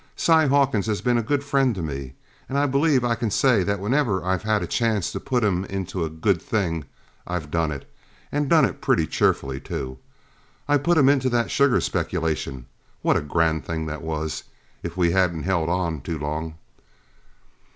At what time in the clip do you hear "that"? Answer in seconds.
3.61-3.79, 11.29-11.51, 13.85-14.01